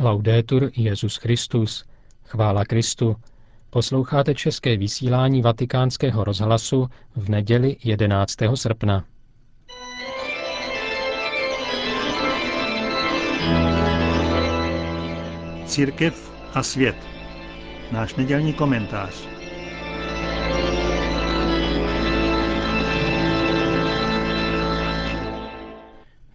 Laudetur 0.00 0.70
Jezus 0.76 1.16
Christus, 1.16 1.84
chvála 2.24 2.64
Kristu. 2.64 3.16
Posloucháte 3.70 4.34
české 4.34 4.76
vysílání 4.76 5.42
Vatikánského 5.42 6.24
rozhlasu 6.24 6.88
v 7.16 7.28
neděli 7.28 7.76
11. 7.84 8.34
srpna. 8.54 9.04
Církev 15.66 16.32
a 16.54 16.62
svět. 16.62 16.96
Náš 17.92 18.14
nedělní 18.14 18.52
komentář. 18.52 19.35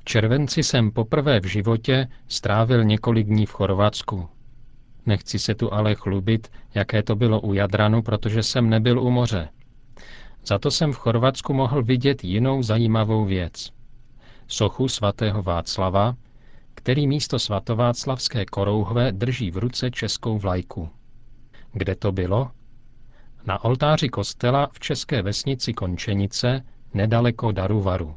Červenci 0.03 0.63
jsem 0.63 0.91
poprvé 0.91 1.39
v 1.39 1.45
životě 1.45 2.07
strávil 2.27 2.83
několik 2.83 3.27
dní 3.27 3.45
v 3.45 3.51
Chorvatsku. 3.51 4.29
Nechci 5.05 5.39
se 5.39 5.55
tu 5.55 5.73
ale 5.73 5.95
chlubit, 5.95 6.51
jaké 6.75 7.03
to 7.03 7.15
bylo 7.15 7.41
u 7.41 7.53
Jadranu, 7.53 8.01
protože 8.01 8.43
jsem 8.43 8.69
nebyl 8.69 8.99
u 8.99 9.09
moře. 9.09 9.49
Za 10.45 10.59
to 10.59 10.71
jsem 10.71 10.93
v 10.93 10.97
Chorvatsku 10.97 11.53
mohl 11.53 11.83
vidět 11.83 12.23
jinou 12.23 12.63
zajímavou 12.63 13.25
věc. 13.25 13.71
Sochu 14.47 14.87
svatého 14.87 15.43
Václava, 15.43 16.15
který 16.75 17.07
místo 17.07 17.39
svatováclavské 17.39 18.45
korouhve 18.45 19.11
drží 19.11 19.51
v 19.51 19.57
ruce 19.57 19.91
českou 19.91 20.37
vlajku. 20.37 20.89
Kde 21.73 21.95
to 21.95 22.11
bylo? 22.11 22.51
Na 23.45 23.63
oltáři 23.63 24.09
kostela 24.09 24.69
v 24.73 24.79
české 24.79 25.21
vesnici 25.21 25.73
Končenice, 25.73 26.61
nedaleko 26.93 27.51
Daruvaru. 27.51 28.15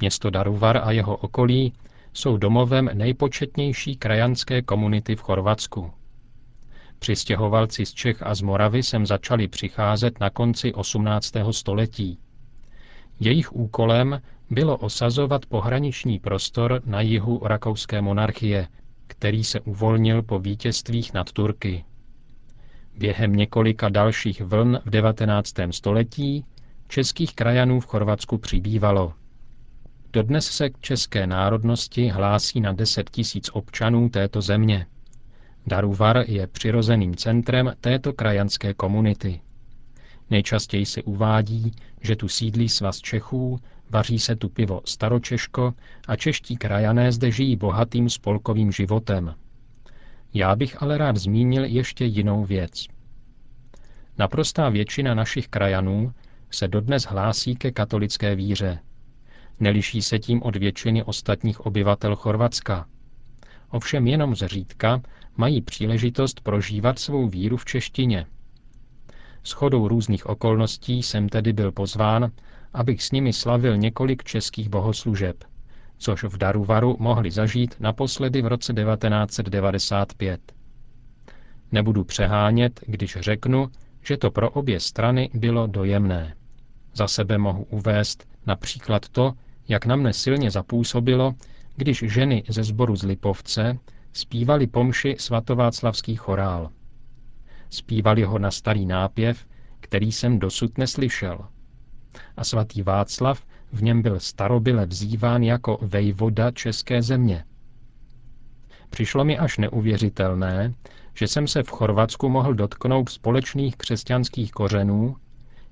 Město 0.00 0.30
Daruvar 0.30 0.76
a 0.76 0.90
jeho 0.90 1.16
okolí 1.16 1.72
jsou 2.12 2.36
domovem 2.36 2.90
nejpočetnější 2.94 3.96
krajanské 3.96 4.62
komunity 4.62 5.16
v 5.16 5.20
Chorvatsku. 5.20 5.90
Přistěhovalci 6.98 7.86
z 7.86 7.94
Čech 7.94 8.22
a 8.22 8.34
z 8.34 8.42
Moravy 8.42 8.82
sem 8.82 9.06
začali 9.06 9.48
přicházet 9.48 10.20
na 10.20 10.30
konci 10.30 10.74
18. 10.74 11.32
století. 11.50 12.18
Jejich 13.20 13.52
úkolem 13.52 14.20
bylo 14.50 14.76
osazovat 14.76 15.46
pohraniční 15.46 16.18
prostor 16.18 16.82
na 16.84 17.00
jihu 17.00 17.40
rakouské 17.44 18.02
monarchie, 18.02 18.68
který 19.06 19.44
se 19.44 19.60
uvolnil 19.60 20.22
po 20.22 20.38
vítězstvích 20.38 21.14
nad 21.14 21.32
Turky. 21.32 21.84
Během 22.98 23.36
několika 23.36 23.88
dalších 23.88 24.40
vln 24.40 24.78
v 24.84 24.90
19. 24.90 25.54
století 25.70 26.44
českých 26.88 27.34
krajanů 27.34 27.80
v 27.80 27.86
Chorvatsku 27.86 28.38
přibývalo. 28.38 29.12
Dodnes 30.12 30.46
se 30.46 30.70
k 30.70 30.80
české 30.80 31.26
národnosti 31.26 32.08
hlásí 32.08 32.60
na 32.60 32.72
10 32.72 33.10
tisíc 33.10 33.50
občanů 33.52 34.08
této 34.08 34.40
země. 34.40 34.86
Daruvar 35.66 36.24
je 36.26 36.46
přirozeným 36.46 37.16
centrem 37.16 37.72
této 37.80 38.12
krajanské 38.12 38.74
komunity. 38.74 39.40
Nejčastěji 40.30 40.86
se 40.86 41.02
uvádí, 41.02 41.72
že 42.00 42.16
tu 42.16 42.28
sídlí 42.28 42.68
svaz 42.68 42.98
Čechů, 42.98 43.60
vaří 43.90 44.18
se 44.18 44.36
tu 44.36 44.48
pivo 44.48 44.80
staročeško 44.84 45.74
a 46.08 46.16
čeští 46.16 46.56
krajané 46.56 47.12
zde 47.12 47.30
žijí 47.30 47.56
bohatým 47.56 48.10
spolkovým 48.10 48.72
životem. 48.72 49.34
Já 50.34 50.56
bych 50.56 50.82
ale 50.82 50.98
rád 50.98 51.16
zmínil 51.16 51.64
ještě 51.64 52.04
jinou 52.04 52.44
věc. 52.44 52.86
Naprostá 54.18 54.68
většina 54.68 55.14
našich 55.14 55.48
krajanů 55.48 56.12
se 56.50 56.68
dodnes 56.68 57.04
hlásí 57.04 57.56
ke 57.56 57.70
katolické 57.70 58.34
víře. 58.34 58.78
Neliší 59.60 60.02
se 60.02 60.18
tím 60.18 60.42
od 60.42 60.56
většiny 60.56 61.04
ostatních 61.04 61.60
obyvatel 61.60 62.16
Chorvatska. 62.16 62.86
Ovšem 63.70 64.06
jenom 64.06 64.34
zřídka 64.34 65.02
mají 65.36 65.62
příležitost 65.62 66.40
prožívat 66.40 66.98
svou 66.98 67.28
víru 67.28 67.56
v 67.56 67.64
češtině. 67.64 68.26
S 69.44 69.52
chodou 69.52 69.88
různých 69.88 70.26
okolností 70.26 71.02
jsem 71.02 71.28
tedy 71.28 71.52
byl 71.52 71.72
pozván, 71.72 72.30
abych 72.72 73.02
s 73.02 73.12
nimi 73.12 73.32
slavil 73.32 73.76
několik 73.76 74.24
českých 74.24 74.68
bohoslužeb, 74.68 75.44
což 75.98 76.24
v 76.24 76.36
Daruvaru 76.36 76.96
mohli 76.98 77.30
zažít 77.30 77.74
naposledy 77.80 78.42
v 78.42 78.46
roce 78.46 78.74
1995. 78.74 80.40
Nebudu 81.72 82.04
přehánět, 82.04 82.80
když 82.86 83.16
řeknu, 83.20 83.70
že 84.04 84.16
to 84.16 84.30
pro 84.30 84.50
obě 84.50 84.80
strany 84.80 85.30
bylo 85.34 85.66
dojemné. 85.66 86.34
Za 86.94 87.08
sebe 87.08 87.38
mohu 87.38 87.66
uvést 87.70 88.28
například 88.46 89.08
to, 89.08 89.32
jak 89.70 89.86
na 89.86 89.96
mne 89.96 90.12
silně 90.12 90.50
zapůsobilo, 90.50 91.34
když 91.76 92.04
ženy 92.06 92.42
ze 92.48 92.64
sboru 92.64 92.96
z 92.96 93.02
Lipovce 93.02 93.78
zpívali 94.12 94.66
pomši 94.66 95.16
svatováclavský 95.18 96.16
chorál. 96.16 96.70
Zpívali 97.70 98.22
ho 98.22 98.38
na 98.38 98.50
starý 98.50 98.86
nápěv, 98.86 99.46
který 99.80 100.12
jsem 100.12 100.38
dosud 100.38 100.78
neslyšel. 100.78 101.38
A 102.36 102.44
svatý 102.44 102.82
Václav 102.82 103.46
v 103.72 103.82
něm 103.82 104.02
byl 104.02 104.20
starobyle 104.20 104.86
vzýván 104.86 105.42
jako 105.42 105.78
vejvoda 105.82 106.50
české 106.50 107.02
země. 107.02 107.44
Přišlo 108.90 109.24
mi 109.24 109.38
až 109.38 109.58
neuvěřitelné, 109.58 110.74
že 111.14 111.28
jsem 111.28 111.48
se 111.48 111.62
v 111.62 111.68
Chorvatsku 111.68 112.28
mohl 112.28 112.54
dotknout 112.54 113.08
společných 113.08 113.76
křesťanských 113.76 114.52
kořenů, 114.52 115.16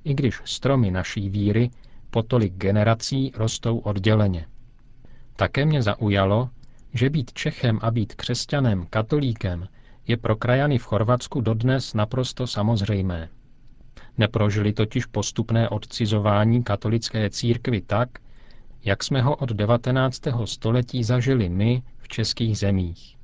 i 0.05 0.15
když 0.15 0.41
stromy 0.45 0.91
naší 0.91 1.29
víry 1.29 1.71
po 2.11 2.23
tolik 2.23 2.55
generací 2.55 3.33
rostou 3.37 3.79
odděleně. 3.79 4.47
Také 5.37 5.67
mě 5.67 5.83
zaujalo, 5.83 6.51
že 6.95 7.11
být 7.11 7.33
Čechem 7.33 7.79
a 7.83 7.91
být 7.91 8.15
křesťanem, 8.15 8.87
katolíkem, 8.91 9.69
je 10.07 10.17
pro 10.17 10.37
krajany 10.37 10.79
v 10.79 10.85
Chorvatsku 10.85 11.41
dodnes 11.41 11.95
naprosto 11.95 12.47
samozřejmé. 12.47 13.29
Neprožili 14.19 14.73
totiž 14.73 15.07
postupné 15.07 15.69
odcizování 15.69 16.63
katolické 16.63 17.31
církvy 17.31 17.81
tak, 17.81 18.09
jak 18.85 19.05
jsme 19.05 19.23
ho 19.23 19.37
od 19.37 19.51
19. 19.51 20.23
století 20.45 21.05
zažili 21.05 21.49
my 21.49 21.83
v 21.99 22.09
českých 22.09 22.59
zemích. 22.59 23.17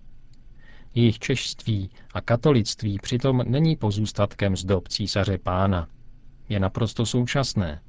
Jejich 0.95 1.19
češství 1.19 1.91
a 2.15 2.21
katolictví 2.21 2.99
přitom 2.99 3.43
není 3.47 3.77
pozůstatkem 3.77 4.57
z 4.57 4.65
dob 4.65 4.89
císaře 4.89 5.39
pána. 5.39 5.89
Je 6.49 6.61
naprosto 6.61 7.07
současné. 7.07 7.81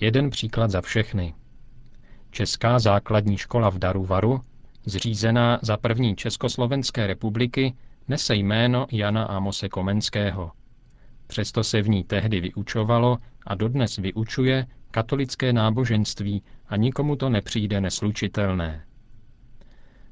Jeden 0.00 0.30
příklad 0.30 0.70
za 0.70 0.80
všechny. 0.80 1.34
Česká 2.30 2.78
základní 2.78 3.36
škola 3.36 3.70
v 3.70 3.78
Daruvaru, 3.78 4.40
zřízená 4.84 5.58
za 5.62 5.76
první 5.76 6.16
Československé 6.16 7.06
republiky, 7.06 7.74
nese 8.08 8.34
jméno 8.34 8.86
Jana 8.92 9.24
Amose 9.24 9.68
Komenského. 9.68 10.52
Přesto 11.26 11.64
se 11.64 11.82
v 11.82 11.88
ní 11.88 12.04
tehdy 12.04 12.40
vyučovalo 12.40 13.18
a 13.46 13.54
dodnes 13.54 13.96
vyučuje 13.96 14.66
katolické 14.90 15.52
náboženství 15.52 16.42
a 16.66 16.76
nikomu 16.76 17.16
to 17.16 17.28
nepřijde 17.28 17.80
neslučitelné. 17.80 18.84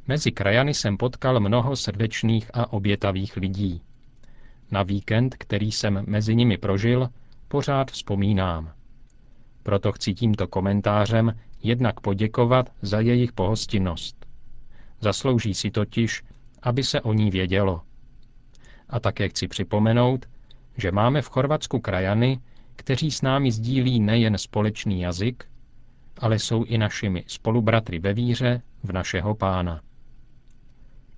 Mezi 0.06 0.32
krajany 0.32 0.74
jsem 0.74 0.96
potkal 0.96 1.40
mnoho 1.40 1.76
srdečných 1.76 2.50
a 2.54 2.72
obětavých 2.72 3.36
lidí. 3.36 3.82
Na 4.70 4.82
víkend, 4.82 5.34
který 5.38 5.72
jsem 5.72 6.04
mezi 6.06 6.34
nimi 6.34 6.58
prožil, 6.58 7.08
pořád 7.48 7.90
vzpomínám. 7.90 8.72
Proto 9.62 9.92
chci 9.92 10.14
tímto 10.14 10.48
komentářem 10.48 11.38
jednak 11.62 12.00
poděkovat 12.00 12.72
za 12.82 13.00
jejich 13.00 13.32
pohostinnost. 13.32 14.26
Zaslouží 15.00 15.54
si 15.54 15.70
totiž, 15.70 16.22
aby 16.62 16.84
se 16.84 17.00
o 17.00 17.12
ní 17.12 17.30
vědělo. 17.30 17.82
A 18.88 19.00
také 19.00 19.28
chci 19.28 19.48
připomenout, 19.48 20.26
že 20.76 20.92
máme 20.92 21.22
v 21.22 21.28
Chorvatsku 21.28 21.80
krajany, 21.80 22.40
kteří 22.76 23.10
s 23.10 23.22
námi 23.22 23.52
sdílí 23.52 24.00
nejen 24.00 24.38
společný 24.38 25.00
jazyk, 25.00 25.44
ale 26.18 26.38
jsou 26.38 26.64
i 26.64 26.78
našimi 26.78 27.24
spolubratry 27.26 27.98
ve 27.98 28.12
víře 28.14 28.62
v 28.82 28.92
našeho 28.92 29.34
pána. 29.34 29.80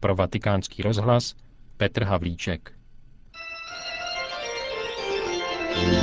Pro 0.00 0.14
vatikánský 0.14 0.82
rozhlas 0.82 1.34
Petr 1.76 2.04
Havlíček. 2.04 2.72
you 5.74 6.01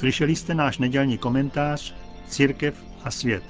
Slyšeli 0.00 0.36
jste 0.36 0.54
náš 0.54 0.78
nedělní 0.78 1.18
komentář 1.18 1.94
Církev 2.28 2.84
a 3.04 3.10
svět. 3.10 3.42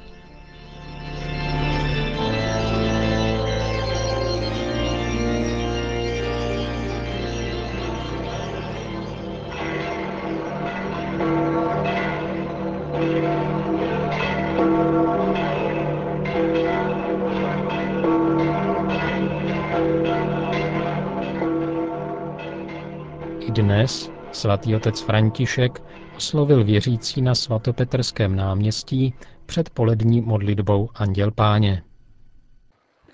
Dnes 23.49 24.11
svatý 24.33 24.75
otec 24.75 25.01
František 25.01 25.83
oslovil 26.21 26.65
věřící 26.65 27.23
na 27.23 27.35
svatopetrském 27.35 28.37
náměstí 28.37 29.15
před 29.47 29.71
polední 29.71 30.21
modlitbou 30.21 30.89
Anděl 30.95 31.31
Páně. 31.31 31.83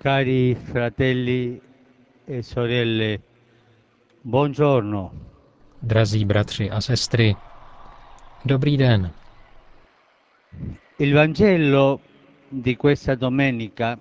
Cari 0.03 0.55
fratelli 0.55 1.61
e 2.27 2.43
sorelle, 2.43 3.17
buongiorno. 4.23 5.11
Drazí 5.81 6.25
bratři 6.25 6.69
a 6.71 6.81
sestry, 6.81 7.35
dobrý 8.45 8.77
den. 8.77 9.11
Il 10.99 11.15
Vangelo 11.15 11.99
di 12.51 12.75
questa 12.75 13.15
domenica 13.15 13.97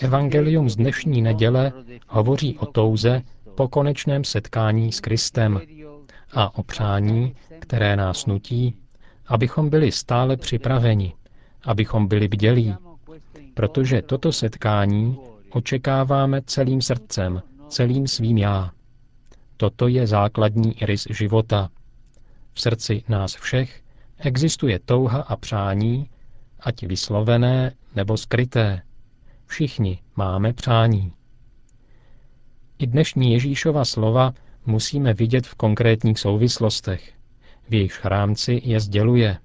Evangelium 0.00 0.68
z 0.68 0.76
dnešní 0.76 1.22
neděle 1.22 1.72
hovoří 2.08 2.58
o 2.58 2.66
touze 2.66 3.22
po 3.54 3.68
konečném 3.68 4.24
setkání 4.24 4.92
s 4.92 5.00
Kristem 5.00 5.60
a 6.32 6.58
o 6.58 6.62
přání, 6.62 7.34
které 7.60 7.96
nás 7.96 8.26
nutí, 8.26 8.76
abychom 9.26 9.70
byli 9.70 9.92
stále 9.92 10.36
připraveni, 10.36 11.14
abychom 11.64 12.06
byli 12.06 12.28
bdělí, 12.28 12.74
protože 13.54 14.02
toto 14.02 14.32
setkání 14.32 15.18
očekáváme 15.50 16.42
celým 16.42 16.82
srdcem, 16.82 17.42
celým 17.68 18.08
svým 18.08 18.38
já. 18.38 18.70
Toto 19.56 19.88
je 19.88 20.06
základní 20.06 20.74
rys 20.82 21.06
života. 21.10 21.68
V 22.52 22.60
srdci 22.60 23.02
nás 23.08 23.34
všech 23.34 23.82
existuje 24.18 24.78
touha 24.78 25.20
a 25.22 25.36
přání, 25.36 26.10
ať 26.60 26.82
vyslovené 26.86 27.72
nebo 27.94 28.16
skryté. 28.16 28.82
Všichni 29.46 29.98
máme 30.16 30.52
přání. 30.52 31.12
I 32.78 32.86
dnešní 32.86 33.32
Ježíšova 33.32 33.84
slova 33.84 34.34
musíme 34.66 35.14
vidět 35.14 35.46
v 35.46 35.54
konkrétních 35.54 36.18
souvislostech. 36.18 37.12
V 37.68 37.74
jejich 37.74 38.04
rámci 38.04 38.60
je 38.64 38.80
sděluje. 38.80 39.38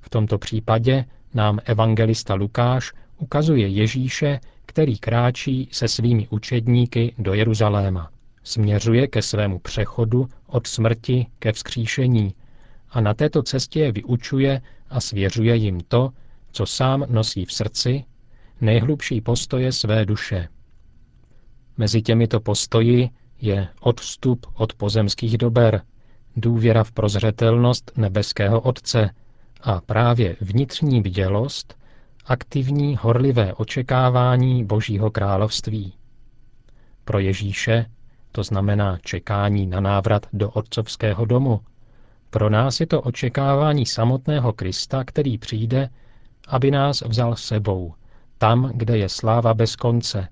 V 0.00 0.10
tomto 0.10 0.38
případě 0.38 1.04
nám 1.34 1.58
evangelista 1.64 2.34
Lukáš 2.34 2.92
ukazuje 3.18 3.68
Ježíše, 3.68 4.40
který 4.66 4.98
kráčí 4.98 5.68
se 5.72 5.88
svými 5.88 6.28
učedníky 6.30 7.14
do 7.18 7.34
Jeruzaléma. 7.34 8.10
Směřuje 8.44 9.06
ke 9.08 9.22
svému 9.22 9.58
přechodu 9.58 10.28
od 10.46 10.66
smrti 10.66 11.26
ke 11.38 11.52
vzkříšení 11.52 12.34
a 12.90 13.00
na 13.00 13.14
této 13.14 13.42
cestě 13.42 13.80
je 13.80 13.92
vyučuje 13.92 14.60
a 14.90 15.00
svěřuje 15.00 15.56
jim 15.56 15.80
to, 15.88 16.10
co 16.52 16.66
sám 16.66 17.06
nosí 17.08 17.44
v 17.44 17.52
srdci, 17.52 18.04
nejhlubší 18.60 19.20
postoje 19.20 19.72
své 19.72 20.04
duše. 20.06 20.48
Mezi 21.76 22.02
těmito 22.02 22.40
postoji 22.40 23.10
je 23.42 23.68
odstup 23.80 24.46
od 24.54 24.74
pozemských 24.74 25.38
dober, 25.38 25.82
důvěra 26.36 26.84
v 26.84 26.92
prozřetelnost 26.92 27.92
nebeského 27.96 28.60
Otce 28.60 29.10
a 29.60 29.80
právě 29.80 30.36
vnitřní 30.40 31.02
bdělost, 31.02 31.76
aktivní 32.26 32.98
horlivé 33.00 33.54
očekávání 33.54 34.64
Božího 34.64 35.10
království. 35.10 35.92
Pro 37.04 37.18
Ježíše 37.18 37.86
to 38.32 38.42
znamená 38.42 38.98
čekání 38.98 39.66
na 39.66 39.80
návrat 39.80 40.26
do 40.32 40.50
otcovského 40.50 41.24
domu. 41.24 41.60
Pro 42.30 42.50
nás 42.50 42.80
je 42.80 42.86
to 42.86 43.00
očekávání 43.00 43.86
samotného 43.86 44.52
Krista, 44.52 45.04
který 45.04 45.38
přijde, 45.38 45.88
aby 46.48 46.70
nás 46.70 47.02
vzal 47.02 47.36
sebou, 47.36 47.94
tam, 48.38 48.70
kde 48.74 48.98
je 48.98 49.08
sláva 49.08 49.54
bez 49.54 49.76
konce, 49.76 50.28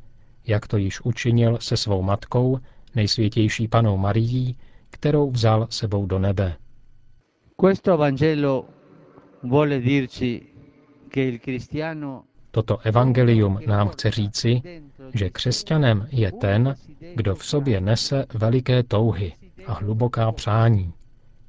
jak 0.46 0.66
to 0.66 0.76
již 0.76 1.00
učinil 1.00 1.58
se 1.60 1.76
svou 1.76 2.02
matkou, 2.02 2.58
nejsvětější 2.94 3.68
panou 3.68 3.96
Marií, 3.96 4.56
kterou 4.90 5.30
vzal 5.30 5.66
sebou 5.70 6.06
do 6.06 6.18
nebe. 6.18 6.56
Questo 7.56 7.96
Vangelo 7.96 8.64
vuole 9.42 9.80
dirci 9.80 10.42
che 11.08 11.20
il 11.20 11.38
cristiano 11.38 12.24
Toto 12.50 12.78
evangelium 12.78 13.58
nám 13.66 13.88
chce 13.88 14.10
říci, 14.10 14.62
že 15.14 15.30
křesťanem 15.30 16.08
je 16.10 16.32
ten, 16.32 16.74
kdo 17.14 17.34
v 17.34 17.46
sobě 17.46 17.80
nese 17.80 18.26
veliké 18.34 18.82
touhy 18.82 19.32
a 19.66 19.72
hluboká 19.72 20.32
přání, 20.32 20.92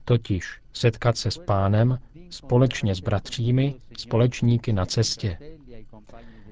totiž 0.05 0.59
setkat 0.73 1.17
se 1.17 1.31
s 1.31 1.38
pánem 1.38 1.97
společně 2.29 2.95
s 2.95 2.99
bratřími, 2.99 3.75
společníky 3.97 4.73
na 4.73 4.85
cestě. 4.85 5.38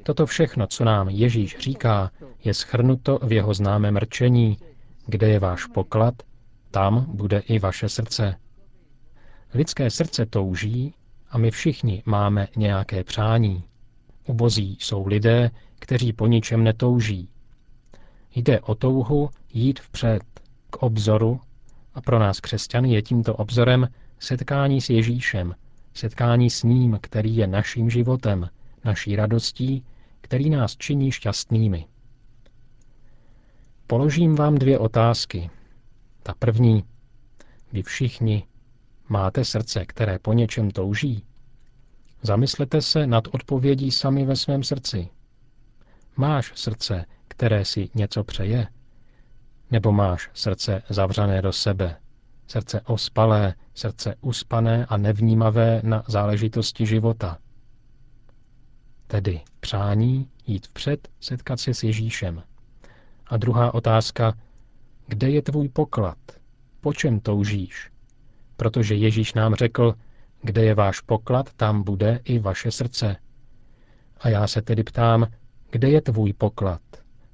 Toto 0.04 0.26
všechno, 0.26 0.68
co 0.68 0.84
nám 0.86 1.10
Ježíš 1.10 1.58
říká, 1.60 2.12
je 2.44 2.54
schrnuto 2.54 3.20
v 3.24 3.32
jeho 3.32 3.54
známém 3.54 3.98
rčení, 3.98 4.58
kde 5.10 5.28
je 5.28 5.40
váš 5.40 5.66
poklad, 5.66 6.14
tam 6.72 7.06
bude 7.08 7.40
i 7.40 7.60
vaše 7.60 7.90
srdce. 7.90 8.36
Lidské 9.54 9.90
srdce 9.90 10.26
touží 10.26 10.94
a 11.30 11.38
my 11.38 11.52
všichni 11.52 12.04
máme 12.06 12.48
nějaké 12.56 13.04
přání. 13.04 13.64
Ubozí 14.28 14.78
jsou 14.80 15.08
lidé, 15.08 15.52
kteří 15.80 16.14
po 16.14 16.28
ničem 16.28 16.64
netouží. 16.64 17.30
Jde 18.36 18.60
o 18.60 18.76
touhu 18.76 19.30
jít 19.54 19.80
vpřed, 19.80 20.24
k 20.70 20.76
obzoru, 20.76 21.42
a 21.94 22.02
pro 22.02 22.20
nás 22.20 22.40
křesťany 22.40 22.94
je 22.94 23.02
tímto 23.02 23.36
obzorem 23.36 23.88
setkání 24.20 24.82
s 24.82 24.90
Ježíšem, 24.90 25.56
setkání 25.94 26.50
s 26.50 26.64
ním, 26.64 26.98
který 27.02 27.36
je 27.36 27.48
naším 27.48 27.90
životem, 27.90 28.50
naší 28.86 29.16
radostí, 29.16 29.86
který 30.22 30.50
nás 30.50 30.78
činí 30.78 31.12
šťastnými. 31.12 31.86
Položím 33.90 34.36
vám 34.36 34.56
dvě 34.56 34.80
otázky. 34.80 35.50
Ta 36.24 36.34
první. 36.40 36.84
Vy 37.74 37.84
všichni 37.84 38.44
máte 39.08 39.46
srdce, 39.46 39.86
které 39.86 40.20
po 40.20 40.34
něčem 40.34 40.72
touží? 40.72 41.26
Zamyslete 42.22 42.82
se 42.82 43.08
nad 43.08 43.24
odpovědí 43.32 43.92
sami 43.92 44.26
ve 44.26 44.36
svém 44.36 44.64
srdci. 44.64 45.10
Máš 46.16 46.52
srdce, 46.56 47.06
které 47.28 47.66
si 47.66 47.90
něco 47.96 48.24
přeje? 48.24 48.68
Nebo 49.72 49.92
máš 49.92 50.30
srdce 50.34 50.84
zavřené 50.90 51.42
do 51.42 51.54
sebe, 51.54 51.98
srdce 52.48 52.82
ospalé, 52.82 53.56
srdce 53.74 54.16
uspané 54.22 54.86
a 54.86 54.98
nevnímavé 54.98 55.82
na 55.84 56.04
záležitosti 56.08 56.86
života? 56.86 57.38
Tedy 59.08 59.42
přání 59.60 60.30
jít 60.48 60.68
vpřed, 60.68 61.08
setkat 61.20 61.60
se 61.60 61.74
s 61.74 61.84
Ježíšem. 61.84 62.44
A 63.30 63.38
druhá 63.38 63.74
otázka, 63.74 64.34
kde 65.08 65.30
je 65.30 65.42
tvůj 65.42 65.70
poklad? 65.70 66.18
Po 66.82 66.94
čem 66.94 67.20
toužíš? 67.20 67.92
Protože 68.58 68.96
Ježíš 68.96 69.34
nám 69.34 69.56
řekl, 69.56 69.96
kde 70.42 70.66
je 70.66 70.76
váš 70.76 71.02
poklad, 71.02 71.54
tam 71.54 71.84
bude 71.84 72.20
i 72.24 72.40
vaše 72.40 72.72
srdce. 72.72 73.16
A 74.20 74.30
já 74.30 74.48
se 74.48 74.62
tedy 74.62 74.84
ptám, 74.84 75.28
kde 75.72 75.90
je 75.90 76.02
tvůj 76.02 76.34
poklad? 76.34 76.82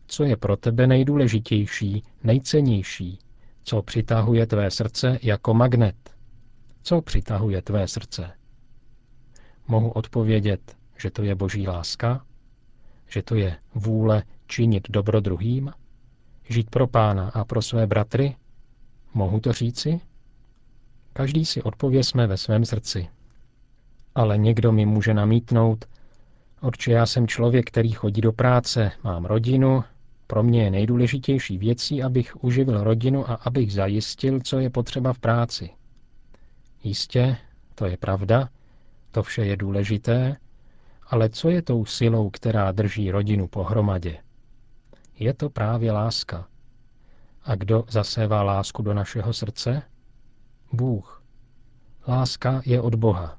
Co 0.07 0.23
je 0.23 0.37
pro 0.37 0.57
tebe 0.57 0.87
nejdůležitější, 0.87 2.03
nejcennější? 2.23 3.19
Co 3.63 3.81
přitahuje 3.81 4.47
tvé 4.47 4.71
srdce 4.71 5.19
jako 5.21 5.53
magnet? 5.53 6.15
Co 6.83 7.01
přitahuje 7.01 7.61
tvé 7.61 7.87
srdce? 7.87 8.31
Mohu 9.67 9.89
odpovědět, 9.89 10.77
že 10.97 11.11
to 11.11 11.23
je 11.23 11.35
boží 11.35 11.67
láska? 11.67 12.25
Že 13.09 13.23
to 13.23 13.35
je 13.35 13.57
vůle 13.75 14.23
činit 14.47 14.87
dobro 14.89 15.19
druhým? 15.19 15.71
Žít 16.49 16.69
pro 16.69 16.87
pána 16.87 17.29
a 17.29 17.45
pro 17.45 17.61
své 17.61 17.87
bratry? 17.87 18.35
Mohu 19.13 19.39
to 19.39 19.53
říci? 19.53 19.99
Každý 21.13 21.45
si 21.45 21.63
odpověsme 21.63 22.27
ve 22.27 22.37
svém 22.37 22.65
srdci. 22.65 23.07
Ale 24.15 24.37
někdo 24.37 24.71
mi 24.71 24.85
může 24.85 25.13
namítnout, 25.13 25.85
Orče, 26.61 26.91
já 26.91 27.05
jsem 27.05 27.27
člověk, 27.27 27.67
který 27.67 27.91
chodí 27.91 28.21
do 28.21 28.31
práce, 28.31 28.91
mám 29.03 29.25
rodinu, 29.25 29.83
pro 30.27 30.43
mě 30.43 30.63
je 30.63 30.71
nejdůležitější 30.71 31.57
věcí, 31.57 32.03
abych 32.03 32.43
uživil 32.43 32.83
rodinu 32.83 33.29
a 33.29 33.33
abych 33.33 33.73
zajistil, 33.73 34.39
co 34.39 34.59
je 34.59 34.69
potřeba 34.69 35.13
v 35.13 35.19
práci. 35.19 35.69
Jistě, 36.83 37.37
to 37.75 37.85
je 37.85 37.97
pravda, 37.97 38.49
to 39.11 39.23
vše 39.23 39.45
je 39.45 39.57
důležité, 39.57 40.37
ale 41.07 41.29
co 41.29 41.49
je 41.49 41.61
tou 41.61 41.85
silou, 41.85 42.29
která 42.29 42.71
drží 42.71 43.11
rodinu 43.11 43.47
pohromadě? 43.47 44.17
Je 45.19 45.33
to 45.33 45.49
právě 45.49 45.91
láska. 45.91 46.47
A 47.43 47.55
kdo 47.55 47.83
zasévá 47.89 48.43
lásku 48.43 48.81
do 48.81 48.93
našeho 48.93 49.33
srdce? 49.33 49.81
Bůh. 50.73 51.23
Láska 52.07 52.61
je 52.65 52.81
od 52.81 52.95
Boha. 52.95 53.37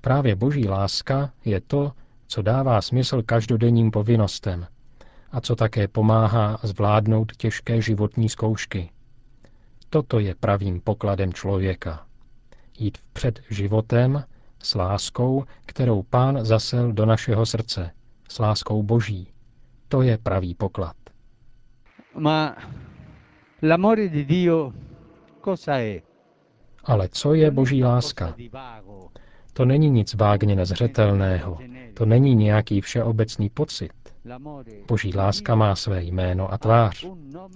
Právě 0.00 0.36
boží 0.36 0.68
láska 0.68 1.32
je 1.44 1.60
to, 1.60 1.92
co 2.26 2.42
dává 2.42 2.82
smysl 2.82 3.22
každodenním 3.22 3.90
povinnostem 3.90 4.66
a 5.32 5.40
co 5.40 5.56
také 5.56 5.88
pomáhá 5.88 6.58
zvládnout 6.62 7.36
těžké 7.36 7.82
životní 7.82 8.28
zkoušky. 8.28 8.90
Toto 9.90 10.18
je 10.18 10.34
pravým 10.34 10.80
pokladem 10.80 11.32
člověka. 11.32 12.06
Jít 12.78 12.98
vpřed 12.98 13.40
životem 13.50 14.24
s 14.58 14.74
láskou, 14.74 15.44
kterou 15.66 16.02
pán 16.02 16.44
zasel 16.44 16.92
do 16.92 17.06
našeho 17.06 17.46
srdce, 17.46 17.90
s 18.28 18.38
láskou 18.38 18.82
boží. 18.82 19.32
To 19.88 20.02
je 20.02 20.18
pravý 20.18 20.54
poklad. 20.54 20.96
Ma 22.18 22.56
l'amore 23.62 24.08
di 24.08 24.24
Dio 24.24 24.72
cosa 25.44 25.78
è? 25.78 26.02
Ale 26.84 27.08
co 27.08 27.34
je 27.34 27.50
boží 27.50 27.84
láska? 27.84 28.34
To 29.52 29.64
není 29.64 29.90
nic 29.90 30.14
vágně 30.14 30.56
nezřetelného, 30.56 31.58
to 31.94 32.06
není 32.06 32.34
nějaký 32.34 32.80
všeobecný 32.80 33.50
pocit. 33.50 33.92
Boží 34.88 35.14
láska 35.16 35.54
má 35.54 35.76
své 35.76 36.02
jméno 36.02 36.52
a 36.52 36.58
tvář. 36.58 37.06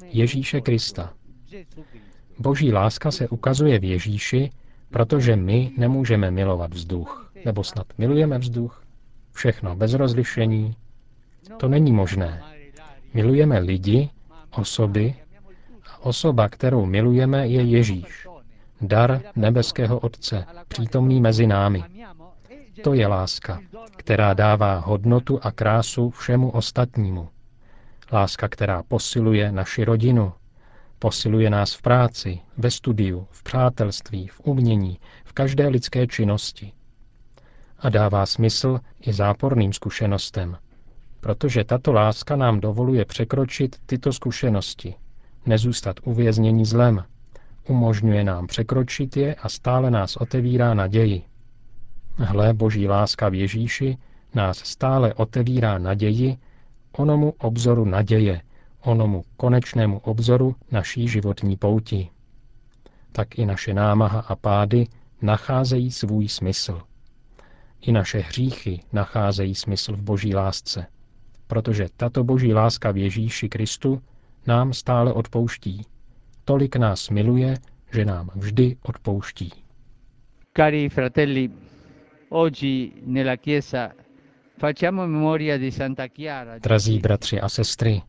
Ježíše 0.05 0.61
Krista. 0.61 1.13
Boží 2.39 2.73
láska 2.73 3.11
se 3.11 3.29
ukazuje 3.29 3.79
v 3.79 3.85
Ježíši, 3.85 4.51
protože 4.91 5.37
my 5.37 5.73
nemůžeme 5.77 6.31
milovat 6.31 6.75
vzduch. 6.75 7.33
Nebo 7.45 7.65
snad 7.65 7.87
milujeme 7.99 8.39
vzduch? 8.39 8.85
Všechno 9.33 9.77
bez 9.77 9.95
rozlišení? 9.95 10.77
To 11.57 11.69
není 11.69 11.93
možné. 11.93 12.43
Milujeme 13.15 13.59
lidi, 13.59 14.11
osoby 14.51 15.15
a 15.87 15.99
osoba, 16.05 16.49
kterou 16.49 16.87
milujeme, 16.87 17.49
je 17.49 17.63
Ježíš. 17.63 18.29
Dar 18.81 19.21
nebeského 19.37 19.99
Otce, 19.99 20.45
přítomný 20.69 21.21
mezi 21.21 21.47
námi. 21.47 21.85
To 22.83 22.95
je 22.95 23.07
láska, 23.07 23.61
která 23.97 24.35
dává 24.35 24.79
hodnotu 24.79 25.41
a 25.43 25.51
krásu 25.51 26.11
všemu 26.11 26.51
ostatnímu. 26.51 27.29
Láska, 28.13 28.49
která 28.49 28.83
posiluje 28.83 29.53
naši 29.53 29.85
rodinu, 29.85 30.33
posiluje 30.99 31.51
nás 31.51 31.75
v 31.75 31.83
práci, 31.83 32.41
ve 32.57 32.71
studiu, 32.71 33.27
v 33.31 33.43
přátelství, 33.43 34.27
v 34.27 34.41
umění, 34.45 34.99
v 35.25 35.33
každé 35.33 35.69
lidské 35.69 36.07
činnosti. 36.07 36.73
A 37.79 37.89
dává 37.89 38.27
smysl 38.27 38.81
i 39.01 39.13
záporným 39.13 39.73
zkušenostem, 39.73 40.57
protože 41.21 41.65
tato 41.65 41.93
láska 41.93 42.37
nám 42.37 42.61
dovoluje 42.61 43.05
překročit 43.05 43.77
tyto 43.87 44.13
zkušenosti, 44.13 44.95
nezůstat 45.47 45.97
uvěznění 46.05 46.65
zlem, 46.65 47.05
umožňuje 47.69 48.25
nám 48.25 48.47
překročit 48.47 49.17
je 49.17 49.35
a 49.35 49.49
stále 49.49 49.91
nás 49.91 50.17
otevírá 50.17 50.75
naději. 50.75 51.23
Hle, 52.17 52.55
boží 52.55 52.89
láska 52.89 53.29
v 53.29 53.35
Ježíši 53.35 53.97
nás 54.35 54.59
stále 54.59 55.15
otevírá 55.15 55.79
naději, 55.79 56.37
onomu 56.93 57.35
obzoru 57.39 57.85
naděje, 57.85 58.43
onomu 58.83 59.25
konečnému 59.37 59.99
obzoru 59.99 60.57
naší 60.71 61.09
životní 61.09 61.57
pouti. 61.57 62.09
Tak 63.13 63.39
i 63.39 63.47
naše 63.47 63.75
námaha 63.75 64.21
a 64.21 64.37
pády 64.37 64.87
nacházejí 65.23 65.91
svůj 65.91 66.29
smysl. 66.29 66.81
I 67.81 67.93
naše 67.93 68.19
hříchy 68.19 68.81
nacházejí 68.93 69.55
smysl 69.55 69.97
v 69.97 70.03
boží 70.03 70.35
lásce, 70.35 70.87
protože 71.51 71.87
tato 71.97 72.25
boží 72.25 72.55
láska 72.55 72.91
v 72.91 72.97
Ježíši 72.97 73.49
Kristu 73.49 74.03
nám 74.47 74.73
stále 74.73 75.13
odpouští. 75.13 75.83
Tolik 76.45 76.77
nás 76.77 77.11
miluje, 77.11 77.55
že 77.93 78.05
nám 78.05 78.31
vždy 78.35 78.77
odpouští. 78.83 79.51
Cari 80.57 80.89
fratelli, 80.89 81.51
oggi 82.29 82.93
nella 83.07 83.37
Chiesa 83.37 83.91
facciamo 84.59 85.07
memoria 85.07 85.59
di 85.59 85.71
Santa 85.71 86.07
Chiara. 86.09 86.59
Drazí 86.59 86.99
bratři 86.99 87.41
a 87.41 87.49
sestry, 87.49 88.03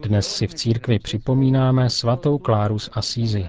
dnes 0.00 0.36
si 0.36 0.46
v 0.46 0.54
církvi 0.54 0.98
připomínáme 0.98 1.90
svatou 1.90 2.38
Kláru 2.38 2.78
z 2.78 2.90
Asízy, 2.92 3.46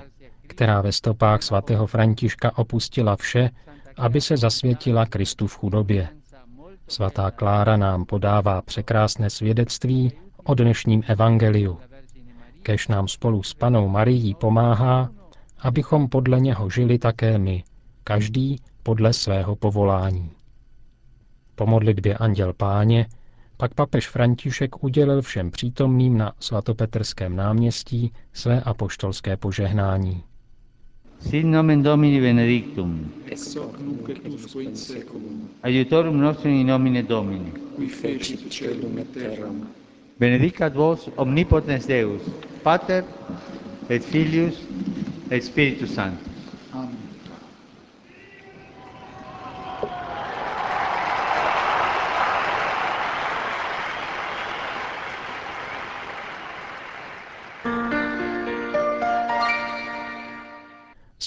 která 0.48 0.82
ve 0.82 0.92
stopách 0.92 1.44
svatého 1.44 1.88
Františka 1.88 2.58
opustila 2.58 3.16
vše, 3.16 3.50
aby 3.98 4.22
se 4.22 4.38
zasvětila 4.38 5.06
Kristu 5.06 5.48
v 5.48 5.56
chudobě. 5.56 6.10
Svatá 6.88 7.32
Klára 7.32 7.78
nám 7.78 8.06
podává 8.06 8.62
překrásné 8.62 9.30
svědectví 9.30 10.12
o 10.44 10.54
dnešním 10.54 11.04
evangeliu. 11.08 11.80
Kež 12.64 12.88
nám 12.88 13.08
spolu 13.08 13.44
s 13.44 13.54
panou 13.54 13.88
Marií 13.88 14.36
pomáhá, 14.36 15.10
abychom 15.60 16.10
podle 16.10 16.40
něho 16.40 16.70
žili 16.70 17.00
také 17.00 17.38
my, 17.38 17.64
každý 18.04 18.62
podle 18.84 19.14
svého 19.14 19.56
povolání. 19.56 20.32
Po 21.56 21.66
modlitbě 21.66 22.18
Anděl 22.18 22.54
Páně 22.54 23.08
pak 23.58 23.74
papež 23.74 24.10
František 24.10 24.84
udělil 24.84 25.22
všem 25.22 25.52
přítomným 25.52 26.18
na 26.18 26.34
svatopetrském 26.40 27.36
náměstí 27.36 28.14
své 28.34 28.62
apoštolské 28.62 29.38
požehnání. 29.38 30.24
Sin 31.20 31.52
nomen 31.52 31.82
Domini 31.84 32.20
benedictum. 32.20 33.00
Ex 33.30 33.56
hoc 33.58 33.80
nunc 33.80 34.10
et 34.10 34.28
usque 34.28 34.62
in 34.64 34.76
seculum, 34.76 35.48
Aiutorum 35.64 36.18
nostrum 36.20 36.54
in 36.54 36.66
nomine 36.68 37.04
Domini. 37.04 37.52
qui 37.76 37.88
fecit 37.88 38.50
celum 38.50 38.98
et 39.00 39.12
terram, 39.14 39.66
Benedicat 40.20 40.70
vos 40.74 41.10
omnipotens 41.18 41.86
Deus, 41.88 42.22
Pater 42.64 43.04
et 43.90 44.00
Filius 44.04 44.56
et 45.32 45.42
Spiritus 45.42 45.90
Sanctus. 45.92 46.35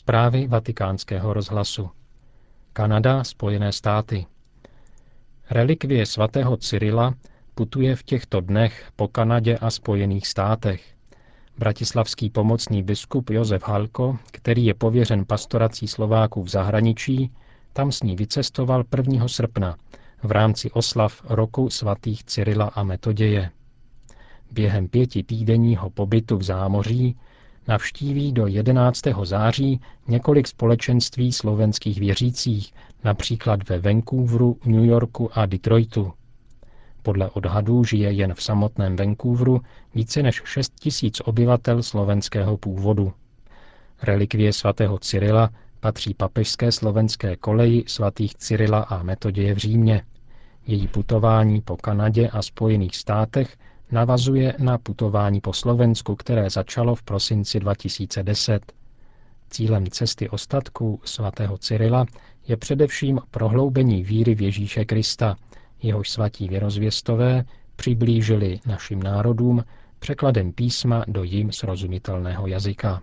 Zprávy 0.08 0.46
vatikánského 0.46 1.32
rozhlasu. 1.32 1.90
Kanada, 2.72 3.24
Spojené 3.24 3.72
státy. 3.72 4.26
Relikvie 5.50 6.06
svatého 6.06 6.56
Cyrila 6.56 7.14
putuje 7.54 7.96
v 7.96 8.02
těchto 8.02 8.40
dnech 8.40 8.88
po 8.96 9.08
Kanadě 9.08 9.58
a 9.58 9.70
Spojených 9.70 10.26
státech. 10.26 10.82
Bratislavský 11.58 12.30
pomocný 12.30 12.82
biskup 12.82 13.30
Josef 13.30 13.62
Halko, 13.68 14.18
který 14.32 14.64
je 14.64 14.74
pověřen 14.74 15.24
pastorací 15.24 15.88
Slováků 15.88 16.42
v 16.42 16.48
zahraničí, 16.48 17.32
tam 17.72 17.92
s 17.92 18.02
ní 18.02 18.16
vycestoval 18.16 18.84
1. 18.96 19.28
srpna 19.28 19.76
v 20.22 20.30
rámci 20.30 20.70
oslav 20.70 21.22
roku 21.28 21.70
svatých 21.70 22.24
Cyrila 22.24 22.66
a 22.74 22.82
Metoděje. 22.82 23.50
Během 24.52 24.88
pěti 24.88 25.22
týdenního 25.22 25.90
pobytu 25.90 26.36
v 26.36 26.42
zámoří 26.42 27.16
navštíví 27.68 28.32
do 28.32 28.46
11. 28.46 29.00
září 29.22 29.80
několik 30.08 30.48
společenství 30.48 31.32
slovenských 31.32 32.00
věřících, 32.00 32.74
například 33.04 33.68
ve 33.68 33.78
Vancouveru, 33.78 34.58
New 34.64 34.84
Yorku 34.84 35.30
a 35.38 35.46
Detroitu. 35.46 36.12
Podle 37.02 37.30
odhadů 37.30 37.84
žije 37.84 38.12
jen 38.12 38.34
v 38.34 38.42
samotném 38.42 38.96
Vancouveru 38.96 39.60
více 39.94 40.22
než 40.22 40.42
6 40.44 40.72
tisíc 40.80 41.20
obyvatel 41.24 41.82
slovenského 41.82 42.56
původu. 42.56 43.12
Relikvie 44.02 44.52
svatého 44.52 44.98
Cyrila 44.98 45.50
patří 45.80 46.14
papežské 46.14 46.72
slovenské 46.72 47.36
koleji 47.36 47.84
svatých 47.86 48.34
Cyrila 48.34 48.80
a 48.80 49.02
Metoděje 49.02 49.54
v 49.54 49.58
Římě. 49.58 50.02
Její 50.66 50.88
putování 50.88 51.60
po 51.60 51.76
Kanadě 51.76 52.28
a 52.28 52.42
Spojených 52.42 52.96
státech 52.96 53.56
navazuje 53.92 54.54
na 54.58 54.78
putování 54.78 55.40
po 55.40 55.52
Slovensku, 55.52 56.16
které 56.16 56.50
začalo 56.50 56.94
v 56.94 57.02
prosinci 57.02 57.60
2010. 57.60 58.72
Cílem 59.50 59.86
cesty 59.86 60.28
ostatků 60.28 61.00
svatého 61.04 61.58
Cyrila 61.58 62.06
je 62.48 62.56
především 62.56 63.20
prohloubení 63.30 64.02
víry 64.02 64.34
v 64.34 64.42
Ježíše 64.42 64.84
Krista, 64.84 65.36
jehož 65.82 66.10
svatí 66.10 66.48
věrozvěstové 66.48 67.44
přiblížili 67.76 68.60
našim 68.66 69.02
národům 69.02 69.64
překladem 69.98 70.52
písma 70.52 71.04
do 71.08 71.22
jim 71.22 71.52
srozumitelného 71.52 72.46
jazyka. 72.46 73.02